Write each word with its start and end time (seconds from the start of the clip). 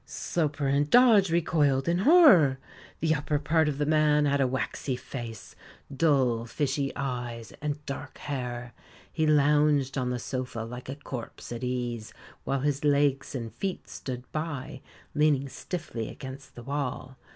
Sloper 0.03 0.65
and 0.65 0.89
Dodge 0.89 1.29
recoiled 1.29 1.87
in 1.87 1.99
horror. 1.99 2.57
The 3.01 3.13
upper 3.13 3.37
part 3.37 3.69
of 3.69 3.77
the 3.77 3.85
man 3.85 4.25
had 4.25 4.41
a 4.41 4.47
waxy 4.47 4.95
face, 4.95 5.55
dull, 5.95 6.47
fishy 6.47 6.91
eyes, 6.95 7.53
and 7.61 7.85
dark 7.85 8.17
hair; 8.17 8.73
he 9.13 9.27
lounged 9.27 9.99
on 9.99 10.09
the 10.09 10.17
sofa 10.17 10.61
like 10.61 10.89
a 10.89 10.95
corpse 10.95 11.51
at 11.51 11.63
ease, 11.63 12.15
while 12.45 12.61
his 12.61 12.83
legs 12.83 13.35
and 13.35 13.53
feet 13.53 13.87
stood 13.87 14.23
by, 14.31 14.81
leaning 15.13 15.47
stiffly 15.47 16.09
against 16.09 16.55
the 16.55 16.63
wall. 16.63 17.15